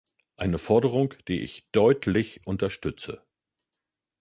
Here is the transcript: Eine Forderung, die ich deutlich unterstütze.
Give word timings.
Eine 0.35 0.57
Forderung, 0.57 1.13
die 1.27 1.41
ich 1.43 1.69
deutlich 1.73 2.41
unterstütze. 2.47 3.23